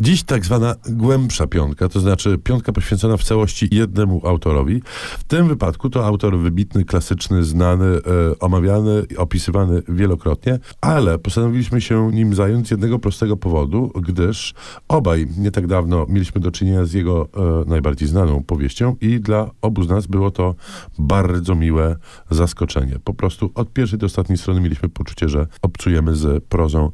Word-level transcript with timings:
Dziś 0.00 0.22
tak 0.22 0.44
zwana 0.44 0.74
głębsza 0.90 1.46
piątka, 1.46 1.88
to 1.88 2.00
znaczy 2.00 2.38
piątka 2.44 2.72
poświęcona 2.72 3.16
w 3.16 3.24
całości 3.24 3.68
jednemu 3.72 4.20
autorowi. 4.26 4.82
W 5.18 5.24
tym 5.24 5.48
wypadku 5.48 5.90
to 5.90 6.06
autor 6.06 6.38
wybitny, 6.38 6.84
klasyczny, 6.84 7.44
znany, 7.44 7.84
e, 7.84 8.00
omawiany, 8.40 9.02
opisywany 9.16 9.82
wielokrotnie, 9.88 10.58
ale 10.80 11.18
postanowiliśmy 11.18 11.80
się 11.80 12.10
nim 12.12 12.34
zająć 12.34 12.68
z 12.68 12.70
jednego 12.70 12.98
prostego 12.98 13.36
powodu, 13.36 13.92
gdyż 14.02 14.54
obaj 14.88 15.26
nie 15.38 15.50
tak 15.50 15.66
dawno 15.66 16.06
mieliśmy 16.08 16.40
do 16.40 16.50
czynienia 16.50 16.84
z 16.84 16.92
jego 16.92 17.28
e, 17.36 17.70
najbardziej 17.70 18.08
znaną 18.08 18.42
powieścią 18.42 18.96
i 19.00 19.20
dla 19.20 19.50
obu 19.62 19.82
z 19.82 19.88
nas 19.88 20.06
było 20.06 20.30
to 20.30 20.54
bardzo 20.98 21.54
miłe 21.54 21.96
zaskoczenie. 22.30 22.96
Po 23.04 23.14
prostu 23.14 23.50
od 23.54 23.72
pierwszej 23.72 23.98
do 23.98 24.06
ostatniej 24.06 24.38
strony 24.38 24.60
mieliśmy 24.60 24.88
poczucie, 24.88 25.28
że 25.28 25.46
obcujemy 25.62 26.16
z 26.16 26.44
prozą 26.44 26.90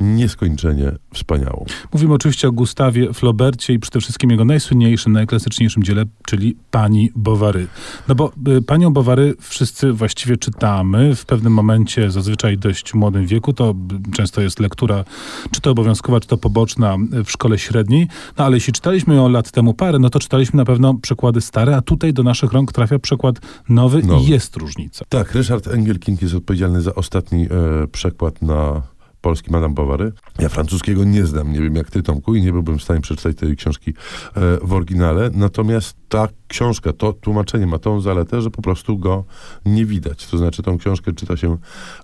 nieskończenie 0.00 0.92
wspaniałą. 1.14 1.64
Mówimy 1.92 2.14
oczywiście 2.14 2.33
o 2.42 2.52
Gustawie 2.52 3.12
Flaubercie 3.12 3.72
i 3.72 3.78
przede 3.78 4.00
wszystkim 4.00 4.30
jego 4.30 4.44
najsłynniejszym, 4.44 5.12
najklasyczniejszym 5.12 5.82
dziele, 5.82 6.04
czyli 6.26 6.56
Pani 6.70 7.10
Bovary. 7.16 7.66
No 8.08 8.14
bo 8.14 8.32
y, 8.48 8.62
Panią 8.62 8.92
Bovary 8.92 9.34
wszyscy 9.40 9.92
właściwie 9.92 10.36
czytamy 10.36 11.14
w 11.14 11.24
pewnym 11.24 11.52
momencie, 11.52 12.10
zazwyczaj 12.10 12.58
dość 12.58 12.94
młodym 12.94 13.26
wieku. 13.26 13.52
To 13.52 13.74
często 14.12 14.40
jest 14.40 14.60
lektura, 14.60 15.04
czy 15.50 15.60
to 15.60 15.70
obowiązkowa, 15.70 16.20
czy 16.20 16.28
to 16.28 16.36
poboczna 16.36 16.96
w 17.24 17.30
szkole 17.30 17.58
średniej. 17.58 18.08
No 18.38 18.44
ale 18.44 18.56
jeśli 18.56 18.72
czytaliśmy 18.72 19.14
ją 19.14 19.28
lat 19.28 19.50
temu 19.50 19.74
parę, 19.74 19.98
no 19.98 20.10
to 20.10 20.18
czytaliśmy 20.18 20.56
na 20.56 20.64
pewno 20.64 20.94
przekłady 20.94 21.40
stare, 21.40 21.76
a 21.76 21.82
tutaj 21.82 22.12
do 22.12 22.22
naszych 22.22 22.52
rąk 22.52 22.72
trafia 22.72 22.98
przekład 22.98 23.40
nowy, 23.68 24.02
nowy. 24.02 24.24
i 24.24 24.26
jest 24.26 24.56
różnica. 24.56 25.04
Tak, 25.08 25.34
Ryszard 25.34 25.68
Engelking 25.68 26.22
jest 26.22 26.34
odpowiedzialny 26.34 26.82
za 26.82 26.94
ostatni 26.94 27.42
e, 27.44 27.48
przekład 27.86 28.42
na 28.42 28.82
polski 29.24 29.50
Madame 29.50 29.74
Bovary. 29.74 30.12
Ja 30.38 30.48
francuskiego 30.48 31.04
nie 31.04 31.26
znam, 31.26 31.52
nie 31.52 31.60
wiem 31.60 31.76
jak 31.76 31.90
ty 31.90 32.02
Tomku 32.02 32.34
i 32.34 32.42
nie 32.42 32.52
byłbym 32.52 32.78
w 32.78 32.82
stanie 32.82 33.00
przeczytać 33.00 33.36
tej 33.36 33.56
książki 33.56 33.90
e, 33.90 33.94
w 34.62 34.72
oryginale. 34.72 35.30
Natomiast 35.34 35.96
ta 36.08 36.28
książka, 36.48 36.92
to 36.92 37.12
tłumaczenie 37.12 37.66
ma 37.66 37.78
tą 37.78 38.00
zaletę, 38.00 38.42
że 38.42 38.50
po 38.50 38.62
prostu 38.62 38.98
go 38.98 39.24
nie 39.66 39.86
widać. 39.86 40.26
To 40.26 40.38
znaczy 40.38 40.62
tą 40.62 40.78
książkę 40.78 41.12
czyta 41.12 41.36
się 41.36 41.56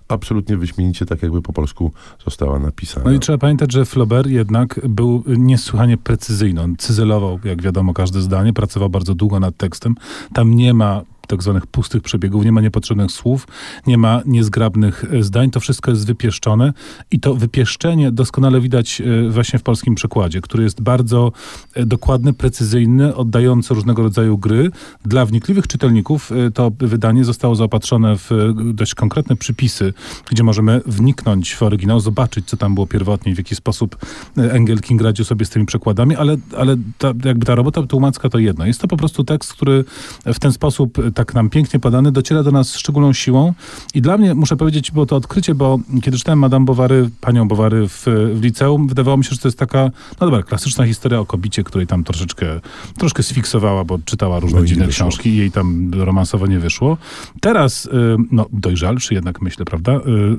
absolutnie 0.07 0.57
wyśmienicie, 0.57 1.05
tak 1.05 1.23
jakby 1.23 1.41
po 1.41 1.53
polsku 1.53 1.91
została 2.25 2.59
napisana. 2.59 3.05
No 3.05 3.11
i 3.11 3.19
trzeba 3.19 3.37
pamiętać, 3.37 3.71
że 3.71 3.85
Flaubert 3.85 4.27
jednak 4.27 4.79
był 4.89 5.23
niesłychanie 5.27 5.97
precyzyjny. 5.97 6.61
On 6.61 6.75
cyzelował, 6.77 7.39
jak 7.43 7.61
wiadomo, 7.61 7.93
każde 7.93 8.21
zdanie, 8.21 8.53
pracował 8.53 8.89
bardzo 8.89 9.15
długo 9.15 9.39
nad 9.39 9.57
tekstem. 9.57 9.95
Tam 10.33 10.55
nie 10.55 10.73
ma 10.73 11.01
tak 11.31 11.43
zwanych 11.43 11.67
pustych 11.67 12.01
przebiegów, 12.01 12.45
nie 12.45 12.51
ma 12.51 12.61
niepotrzebnych 12.61 13.11
słów, 13.11 13.47
nie 13.87 13.97
ma 13.97 14.21
niezgrabnych 14.25 15.03
e, 15.13 15.23
zdań, 15.23 15.51
to 15.51 15.59
wszystko 15.59 15.91
jest 15.91 16.07
wypieszczone 16.07 16.73
i 17.11 17.19
to 17.19 17.35
wypieszczenie 17.35 18.11
doskonale 18.11 18.61
widać 18.61 19.01
e, 19.01 19.29
właśnie 19.29 19.59
w 19.59 19.63
polskim 19.63 19.95
przekładzie, 19.95 20.41
który 20.41 20.63
jest 20.63 20.81
bardzo 20.81 21.31
e, 21.73 21.85
dokładny, 21.85 22.33
precyzyjny, 22.33 23.15
oddający 23.15 23.73
różnego 23.73 24.03
rodzaju 24.03 24.37
gry. 24.37 24.71
Dla 25.05 25.25
wnikliwych 25.25 25.67
czytelników 25.67 26.31
to 26.53 26.71
wydanie 26.79 27.25
zostało 27.25 27.55
zaopatrzone 27.55 28.17
w 28.17 28.29
dość 28.73 28.95
konkretne 28.95 29.35
przypisy, 29.35 29.93
gdzie 30.29 30.43
możemy 30.43 30.81
wniknąć 30.85 31.55
w 31.55 31.63
oryginał, 31.63 31.99
zobaczyć, 31.99 32.45
co 32.45 32.57
tam 32.57 32.73
było 32.73 32.87
pierwotnie, 32.87 33.35
w 33.35 33.37
jaki 33.37 33.55
sposób 33.55 33.97
Engel 34.37 34.79
King 34.79 35.01
radził 35.01 35.25
sobie 35.25 35.45
z 35.45 35.49
tymi 35.49 35.65
przekładami, 35.65 36.15
ale, 36.15 36.37
ale 36.57 36.75
ta, 36.97 37.07
jakby 37.25 37.45
ta 37.45 37.55
robota 37.55 37.83
tłumacka 37.83 38.29
to 38.29 38.39
jedno. 38.39 38.65
Jest 38.65 38.81
to 38.81 38.87
po 38.87 38.97
prostu 38.97 39.23
tekst, 39.23 39.53
który 39.53 39.85
w 40.25 40.39
ten 40.39 40.51
sposób 40.53 40.97
tak 41.25 41.33
nam 41.33 41.49
pięknie 41.49 41.79
podany, 41.79 42.11
dociera 42.11 42.43
do 42.43 42.51
nas 42.51 42.69
z 42.69 42.77
szczególną 42.77 43.13
siłą. 43.13 43.53
I 43.93 44.01
dla 44.01 44.17
mnie, 44.17 44.35
muszę 44.35 44.57
powiedzieć, 44.57 44.91
było 44.91 45.05
to 45.05 45.15
odkrycie, 45.15 45.55
bo 45.55 45.79
kiedy 46.01 46.17
czytałem 46.17 46.39
Madame 46.39 46.65
Bovary, 46.65 47.09
panią 47.21 47.47
Bovary 47.47 47.87
w, 47.87 48.05
w 48.33 48.43
liceum, 48.43 48.87
wydawało 48.87 49.17
mi 49.17 49.23
się, 49.23 49.29
że 49.31 49.37
to 49.37 49.47
jest 49.47 49.59
taka, 49.59 49.91
no 50.21 50.27
dobra, 50.27 50.43
klasyczna 50.43 50.85
historia 50.85 51.19
o 51.19 51.25
kobicie, 51.25 51.63
której 51.63 51.87
tam 51.87 52.03
troszeczkę, 52.03 52.59
troszkę 52.97 53.23
sfiksowała, 53.23 53.83
bo 53.83 53.99
czytała 54.05 54.39
różne 54.39 54.59
no 54.59 54.65
dziwne 54.65 54.87
książki 54.87 55.29
i 55.29 55.37
jej 55.37 55.51
tam 55.51 55.91
romansowo 55.93 56.47
nie 56.47 56.59
wyszło. 56.59 56.97
Teraz, 57.41 57.85
y, 57.85 57.89
no 58.31 58.45
dojrzalszy 58.51 59.13
jednak 59.13 59.41
myślę, 59.41 59.65
prawda, 59.65 59.91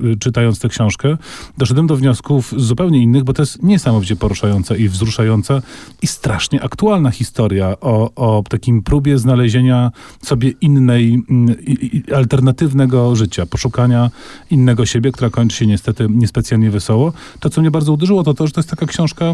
y, 0.03 0.07
y, 0.07 0.17
czytając 0.17 0.59
tę 0.59 0.69
książkę, 0.69 1.17
doszedłem 1.57 1.87
do 1.87 1.95
wniosków 1.95 2.53
zupełnie 2.57 3.03
innych, 3.03 3.23
bo 3.23 3.33
to 3.33 3.41
jest 3.41 3.63
niesamowicie 3.63 4.15
poruszająca 4.15 4.75
i 4.75 4.89
wzruszająca 4.89 5.61
i 6.01 6.07
strasznie 6.07 6.63
aktualna 6.63 7.11
historia 7.11 7.75
o, 7.81 8.11
o 8.15 8.43
takim 8.49 8.83
próbie 8.83 9.17
znalezienia 9.17 9.91
sobie 10.21 10.51
innych 10.61 10.72
innej, 10.77 11.23
mm, 11.29 11.55
alternatywnego 12.15 13.15
życia, 13.15 13.45
poszukania 13.45 14.11
innego 14.51 14.85
siebie, 14.85 15.11
która 15.11 15.29
kończy 15.29 15.57
się 15.57 15.67
niestety 15.67 16.07
niespecjalnie 16.09 16.71
wesoło. 16.71 17.13
To, 17.39 17.49
co 17.49 17.61
mnie 17.61 17.71
bardzo 17.71 17.93
uderzyło, 17.93 18.23
to 18.23 18.33
to, 18.33 18.47
że 18.47 18.53
to 18.53 18.59
jest 18.59 18.69
taka 18.69 18.85
książka, 18.85 19.33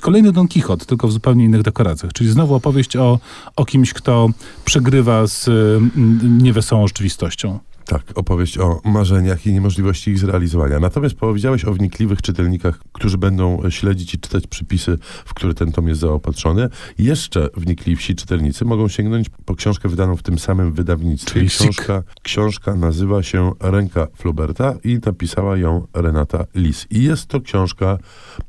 kolejny 0.00 0.32
Don 0.32 0.48
Quixote, 0.48 0.86
tylko 0.86 1.08
w 1.08 1.12
zupełnie 1.12 1.44
innych 1.44 1.62
dekoracjach. 1.62 2.12
Czyli 2.12 2.30
znowu 2.30 2.54
opowieść 2.54 2.96
o, 2.96 3.18
o 3.56 3.64
kimś, 3.64 3.92
kto 3.92 4.28
przegrywa 4.64 5.26
z 5.26 5.48
mm, 5.48 6.42
niewesołą 6.42 6.86
rzeczywistością. 6.86 7.58
Tak, 7.88 8.02
opowieść 8.14 8.58
o 8.58 8.80
marzeniach 8.84 9.46
i 9.46 9.52
niemożliwości 9.52 10.10
ich 10.10 10.18
zrealizowania. 10.18 10.80
Natomiast 10.80 11.14
powiedziałeś 11.14 11.64
o 11.64 11.72
wnikliwych 11.72 12.22
czytelnikach, 12.22 12.78
którzy 12.92 13.18
będą 13.18 13.70
śledzić 13.70 14.14
i 14.14 14.18
czytać 14.18 14.46
przypisy, 14.46 14.98
w 15.24 15.34
które 15.34 15.54
ten 15.54 15.72
tom 15.72 15.88
jest 15.88 16.00
zaopatrzony. 16.00 16.68
Jeszcze 16.98 17.48
wnikliwsi 17.56 18.14
czytelnicy 18.14 18.64
mogą 18.64 18.88
sięgnąć 18.88 19.28
po 19.44 19.54
książkę 19.54 19.88
wydaną 19.88 20.16
w 20.16 20.22
tym 20.22 20.38
samym 20.38 20.72
wydawnictwie. 20.72 21.44
Książka, 21.44 22.02
książka 22.22 22.74
nazywa 22.74 23.22
się 23.22 23.52
Ręka 23.60 24.06
Flauberta 24.14 24.74
i 24.84 24.98
napisała 25.06 25.56
ją 25.56 25.86
Renata 25.94 26.44
Lis. 26.54 26.86
I 26.90 27.02
jest 27.02 27.26
to 27.26 27.40
książka 27.40 27.98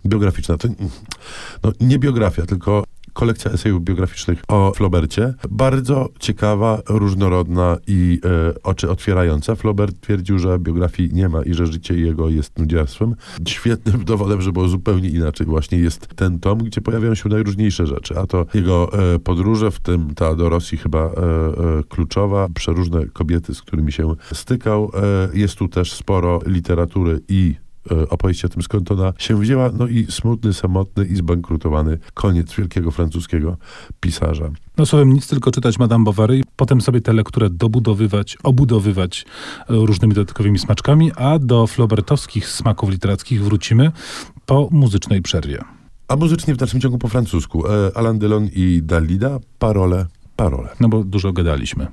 biograficzna. 0.05 0.57
To 0.57 0.67
no, 1.63 1.71
nie 1.79 1.99
biografia, 1.99 2.45
tylko 2.45 2.83
kolekcja 3.19 3.51
esejów 3.51 3.83
biograficznych 3.83 4.41
o 4.47 4.71
Flaubercie. 4.75 5.33
Bardzo 5.49 6.09
ciekawa, 6.19 6.81
różnorodna 6.89 7.77
i 7.87 8.19
e, 8.25 8.63
oczy 8.63 8.89
otwierająca. 8.89 9.55
Flaubert 9.55 10.01
twierdził, 10.01 10.39
że 10.39 10.59
biografii 10.59 11.13
nie 11.13 11.29
ma 11.29 11.43
i 11.43 11.53
że 11.53 11.67
życie 11.67 11.99
jego 11.99 12.29
jest 12.29 12.59
nudziarstwem. 12.59 13.15
Świetnym 13.47 14.05
dowodem, 14.11 14.41
że 14.41 14.51
było 14.51 14.67
zupełnie 14.67 15.09
inaczej 15.09 15.47
właśnie 15.47 15.77
jest 15.77 16.07
ten 16.15 16.39
tom, 16.39 16.59
gdzie 16.59 16.81
pojawiają 16.81 17.15
się 17.15 17.29
najróżniejsze 17.29 17.87
rzeczy, 17.87 18.19
a 18.19 18.27
to 18.27 18.45
jego 18.53 18.89
e, 19.13 19.19
podróże, 19.19 19.71
w 19.71 19.79
tym 19.79 20.15
ta 20.15 20.35
do 20.35 20.49
Rosji 20.49 20.77
chyba 20.77 20.99
e, 20.99 21.09
e 21.09 21.13
kluczowa, 21.89 22.47
przeróżne 22.53 23.05
kobiety, 23.05 23.55
z 23.55 23.61
którymi 23.61 23.91
się 23.91 24.15
stykał. 24.33 24.91
E, 25.33 25.37
jest 25.37 25.55
tu 25.55 25.67
też 25.67 25.93
sporo 25.93 26.39
literatury 26.45 27.21
i 27.27 27.55
E, 27.91 28.09
opowieść 28.09 28.45
o 28.45 28.49
tym, 28.49 28.61
skąd 28.61 28.91
ona 28.91 29.13
się 29.17 29.39
wzięła. 29.39 29.69
No 29.79 29.87
i 29.87 30.05
smutny, 30.09 30.53
samotny 30.53 31.05
i 31.05 31.15
zbankrutowany 31.15 31.97
koniec 32.13 32.53
wielkiego 32.53 32.91
francuskiego 32.91 33.57
pisarza. 33.99 34.49
No 34.77 34.85
słowem 34.85 35.13
nic, 35.13 35.27
tylko 35.27 35.51
czytać 35.51 35.79
Madame 35.79 36.03
Bovary, 36.03 36.41
potem 36.55 36.81
sobie 36.81 37.01
tę 37.01 37.13
lekturę 37.13 37.49
dobudowywać, 37.49 38.37
obudowywać 38.43 39.25
e, 39.59 39.63
różnymi 39.67 40.13
dodatkowymi 40.13 40.59
smaczkami, 40.59 41.11
a 41.15 41.39
do 41.39 41.67
flaubertowskich 41.67 42.47
smaków 42.47 42.89
literackich 42.89 43.43
wrócimy 43.43 43.91
po 44.45 44.67
muzycznej 44.71 45.21
przerwie. 45.21 45.63
A 46.07 46.15
muzycznie 46.15 46.53
w 46.53 46.57
dalszym 46.57 46.81
ciągu 46.81 46.97
po 46.97 47.07
francusku. 47.07 47.67
E, 47.67 47.97
Alain 47.97 48.19
Delon 48.19 48.49
i 48.55 48.81
Dalida, 48.83 49.39
Parole, 49.59 50.05
Parole. 50.35 50.69
No 50.79 50.89
bo 50.89 51.03
dużo 51.03 51.33
gadaliśmy. 51.33 51.87